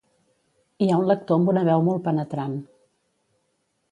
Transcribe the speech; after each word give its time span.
Hi 0.85 0.87
ha 0.93 0.97
un 1.01 1.05
lector 1.09 1.39
amb 1.41 1.51
una 1.53 1.65
veu 1.69 1.85
molt 1.89 2.03
penetrant 2.09 2.57